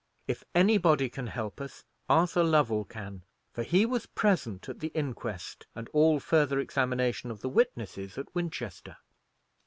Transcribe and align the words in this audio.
If 0.27 0.43
any 0.55 0.79
body 0.79 1.09
can 1.09 1.27
help 1.27 1.61
us, 1.61 1.83
Arthur 2.09 2.43
Lovell 2.43 2.85
can; 2.85 3.21
for 3.53 3.61
he 3.61 3.85
was 3.85 4.07
present 4.07 4.67
at 4.67 4.79
the 4.79 4.87
inquest 4.95 5.67
and 5.75 5.87
all 5.89 6.19
further 6.19 6.59
examination 6.59 7.29
of 7.29 7.41
the 7.41 7.49
witnesses 7.49 8.17
at 8.17 8.33
Winchester." 8.33 8.97